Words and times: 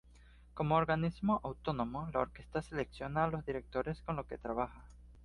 Como 0.55 0.77
organismo 0.77 1.39
autónomo, 1.43 2.09
la 2.11 2.21
orquesta 2.21 2.63
selecciona 2.63 3.23
a 3.23 3.27
los 3.27 3.45
directores 3.45 4.01
con 4.01 4.15
los 4.15 4.25
que 4.25 4.39
trabaja. 4.39 4.83